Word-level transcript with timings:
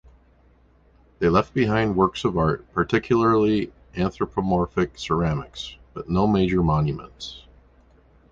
They 1.19 1.29
left 1.29 1.53
behind 1.53 1.95
works 1.95 2.23
of 2.25 2.35
art, 2.35 2.65
particularly 2.73 3.71
anthropomorphic 3.95 4.97
ceramics, 4.97 5.75
but 5.93 6.09
no 6.09 6.25
major 6.25 6.63
monuments. 6.63 7.45